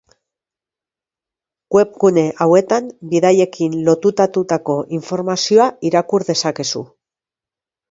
[1.75, 6.85] Webgune hauetan bidaiekin lotutatutako informazioa irakur dezakezu.